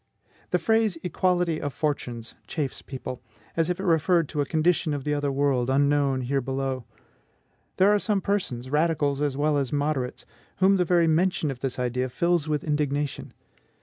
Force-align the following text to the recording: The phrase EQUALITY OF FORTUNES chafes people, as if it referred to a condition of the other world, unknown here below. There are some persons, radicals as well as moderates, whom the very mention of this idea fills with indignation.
The 0.49 0.57
phrase 0.57 0.97
EQUALITY 1.03 1.61
OF 1.61 1.71
FORTUNES 1.75 2.33
chafes 2.47 2.81
people, 2.81 3.21
as 3.55 3.69
if 3.69 3.79
it 3.79 3.83
referred 3.83 4.27
to 4.29 4.41
a 4.41 4.47
condition 4.47 4.95
of 4.95 5.03
the 5.03 5.13
other 5.13 5.31
world, 5.31 5.69
unknown 5.69 6.21
here 6.21 6.41
below. 6.41 6.85
There 7.77 7.93
are 7.93 7.99
some 7.99 8.19
persons, 8.19 8.71
radicals 8.71 9.21
as 9.21 9.37
well 9.37 9.57
as 9.59 9.71
moderates, 9.71 10.25
whom 10.57 10.77
the 10.77 10.85
very 10.85 11.05
mention 11.05 11.51
of 11.51 11.59
this 11.59 11.77
idea 11.77 12.09
fills 12.09 12.47
with 12.47 12.63
indignation. 12.63 13.31